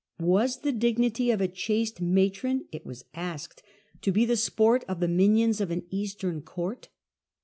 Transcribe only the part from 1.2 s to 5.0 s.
of a chaste matron, it was asked, to be the sport of